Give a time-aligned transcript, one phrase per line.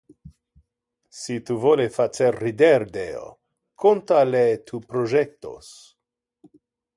[1.17, 3.27] Si tu vole facer rider Deo,
[3.85, 5.71] conta Le tu projectos.